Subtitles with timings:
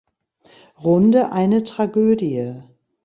[0.83, 2.63] Runde eine Tragödie.